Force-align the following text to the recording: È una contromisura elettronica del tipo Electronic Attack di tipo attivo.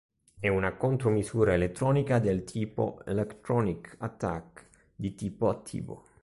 È 0.39 0.47
una 0.47 0.73
contromisura 0.77 1.53
elettronica 1.53 2.17
del 2.17 2.43
tipo 2.43 3.03
Electronic 3.05 3.97
Attack 3.99 4.67
di 4.95 5.13
tipo 5.13 5.47
attivo. 5.47 6.07